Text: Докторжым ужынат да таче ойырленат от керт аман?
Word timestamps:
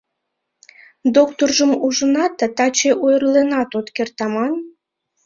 Докторжым 1.15 1.71
ужынат 1.85 2.31
да 2.39 2.47
таче 2.57 2.91
ойырленат 3.05 3.69
от 3.79 3.87
керт 3.95 4.17
аман? 4.25 4.53